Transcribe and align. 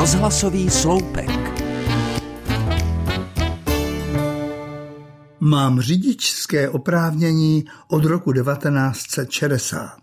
Rozhlasový 0.00 0.70
sloupek. 0.70 1.30
Mám 5.40 5.80
řidičské 5.80 6.68
oprávnění 6.68 7.64
od 7.88 8.04
roku 8.04 8.32
1960. 8.32 9.96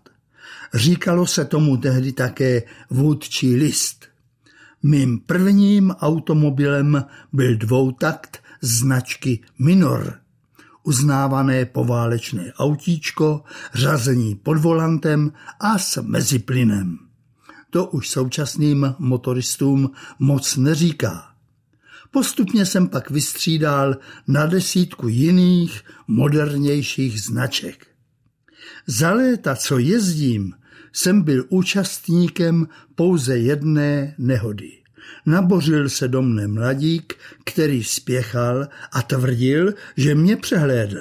Říkalo 0.74 1.26
se 1.26 1.44
tomu 1.44 1.76
tehdy 1.76 2.12
také 2.12 2.62
vůdčí 2.90 3.56
list. 3.56 4.06
Mým 4.82 5.20
prvním 5.20 5.90
automobilem 5.90 7.04
byl 7.32 7.56
dvoutakt 7.56 8.42
značky 8.60 9.40
Minor. 9.58 10.14
Uznávané 10.82 11.64
poválečné 11.64 12.52
autíčko, 12.58 13.44
řazení 13.74 14.34
pod 14.34 14.58
volantem 14.58 15.32
a 15.60 15.78
s 15.78 16.02
meziplynem. 16.02 17.07
To 17.70 17.86
už 17.86 18.08
současným 18.08 18.94
motoristům 18.98 19.90
moc 20.18 20.56
neříká. 20.56 21.28
Postupně 22.10 22.66
jsem 22.66 22.88
pak 22.88 23.10
vystřídal 23.10 23.96
na 24.26 24.46
desítku 24.46 25.08
jiných, 25.08 25.84
modernějších 26.06 27.22
značek. 27.22 27.86
Za 28.86 29.12
léta, 29.12 29.56
co 29.56 29.78
jezdím, 29.78 30.52
jsem 30.92 31.22
byl 31.22 31.44
účastníkem 31.48 32.68
pouze 32.94 33.38
jedné 33.38 34.14
nehody. 34.18 34.72
Nabořil 35.26 35.88
se 35.88 36.08
do 36.08 36.22
mne 36.22 36.48
mladík, 36.48 37.14
který 37.44 37.84
spěchal 37.84 38.68
a 38.92 39.02
tvrdil, 39.02 39.74
že 39.96 40.14
mě 40.14 40.36
přehlédl. 40.36 41.00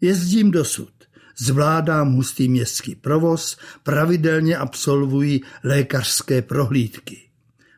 Jezdím 0.00 0.50
dosud. 0.50 0.92
Zvládám 1.38 2.12
hustý 2.12 2.48
městský 2.48 2.94
provoz, 2.94 3.56
pravidelně 3.82 4.56
absolvuji 4.56 5.40
lékařské 5.64 6.42
prohlídky. 6.42 7.20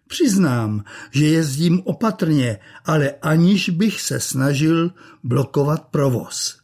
Přiznám, 0.09 0.85
že 1.11 1.27
jezdím 1.27 1.83
opatrně, 1.85 2.59
ale 2.85 3.11
aniž 3.23 3.69
bych 3.69 4.01
se 4.01 4.21
snažil 4.21 4.91
blokovat 5.23 5.85
provoz. 5.85 6.61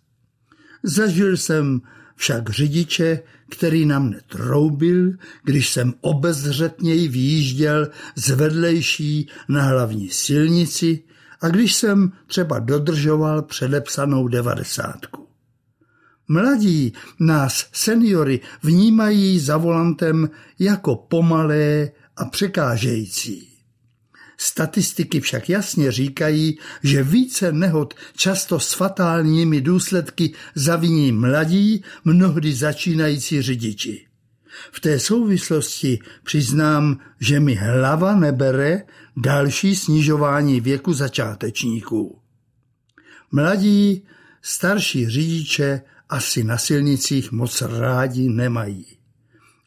Zažil 0.82 1.36
jsem 1.36 1.80
však 2.16 2.50
řidiče, 2.50 3.22
který 3.50 3.86
na 3.86 3.98
mne 3.98 4.20
troubil, 4.26 5.12
když 5.44 5.70
jsem 5.70 5.94
obezřetněji 6.00 7.08
výjížděl 7.08 7.88
z 8.14 8.30
vedlejší 8.30 9.28
na 9.48 9.62
hlavní 9.62 10.08
silnici 10.08 11.02
a 11.40 11.48
když 11.48 11.74
jsem 11.74 12.12
třeba 12.26 12.58
dodržoval 12.58 13.42
předepsanou 13.42 14.28
devadesátku. 14.28 15.21
Mladí 16.32 16.92
nás 17.20 17.66
seniory 17.72 18.40
vnímají 18.62 19.38
za 19.38 19.56
volantem 19.56 20.30
jako 20.58 20.96
pomalé 20.96 21.90
a 22.16 22.24
překážející. 22.24 23.48
Statistiky 24.36 25.20
však 25.20 25.48
jasně 25.48 25.92
říkají, 25.92 26.58
že 26.82 27.02
více 27.02 27.52
nehod 27.52 27.94
často 28.16 28.60
s 28.60 28.72
fatálními 28.72 29.60
důsledky 29.60 30.32
zaviní 30.54 31.12
mladí, 31.12 31.84
mnohdy 32.04 32.54
začínající 32.54 33.42
řidiči. 33.42 34.06
V 34.72 34.80
té 34.80 35.00
souvislosti 35.00 35.98
přiznám, 36.24 36.98
že 37.20 37.40
mi 37.40 37.54
hlava 37.54 38.16
nebere 38.16 38.82
další 39.16 39.76
snižování 39.76 40.60
věku 40.60 40.92
začátečníků. 40.92 42.18
Mladí, 43.32 44.02
starší 44.42 45.08
řidiče 45.08 45.80
asi 46.12 46.44
na 46.44 46.58
silnicích 46.58 47.32
moc 47.32 47.62
rádi 47.62 48.28
nemají. 48.28 48.86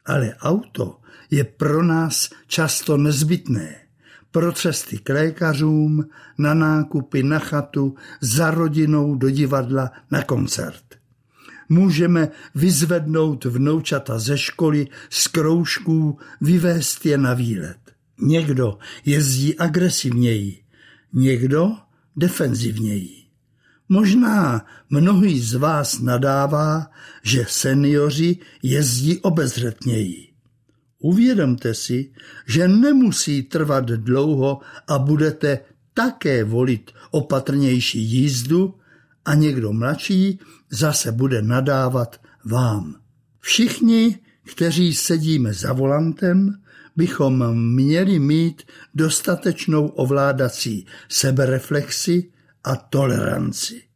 Ale 0.06 0.36
auto 0.40 1.00
je 1.32 1.44
pro 1.44 1.84
nás 1.84 2.30
často 2.48 2.98
nezbytné. 2.98 3.76
Pro 4.32 4.52
cesty 4.52 4.98
k 4.98 5.10
lékařům, 5.10 6.06
na 6.38 6.54
nákupy, 6.54 7.24
na 7.24 7.40
chatu, 7.40 7.96
za 8.22 8.52
rodinou 8.52 9.16
do 9.16 9.30
divadla, 9.30 9.92
na 10.12 10.24
koncert. 10.24 10.84
Můžeme 11.70 12.30
vyzvednout 12.56 13.46
vnoučata 13.46 14.20
ze 14.20 14.38
školy, 14.38 14.88
z 15.10 15.28
kroužků, 15.28 16.20
vyvést 16.42 17.06
je 17.06 17.18
na 17.18 17.34
výlet. 17.34 17.78
Někdo 18.22 18.78
jezdí 19.06 19.58
agresivněji, 19.58 20.64
někdo 21.14 21.72
defenzivněji. 22.16 23.25
Možná 23.90 24.66
mnohý 24.90 25.40
z 25.40 25.54
vás 25.54 26.00
nadává, 26.00 26.92
že 27.24 27.46
seniori 27.50 28.38
jezdí 28.64 29.20
obezřetněji. 29.20 30.28
Uvědomte 31.00 31.74
si, 31.74 32.12
že 32.48 32.68
nemusí 32.68 33.44
trvat 33.44 33.86
dlouho 33.86 34.60
a 34.88 35.00
budete 35.00 35.60
také 35.94 36.44
volit 36.44 36.92
opatrnější 37.12 38.04
jízdu 38.04 38.76
a 39.26 39.34
někdo 39.34 39.74
mladší 39.74 40.40
zase 40.70 41.12
bude 41.12 41.42
nadávat 41.42 42.22
vám. 42.46 42.96
Všichni, 43.40 44.20
kteří 44.46 44.94
sedíme 44.94 45.54
za 45.54 45.74
volantem, 45.74 46.62
bychom 46.96 47.60
měli 47.76 48.20
mít 48.20 48.64
dostatečnou 48.96 49.88
ovládací 49.88 50.86
sebereflexi 51.10 52.32
a 52.68 52.76
toleranci. 52.90 53.90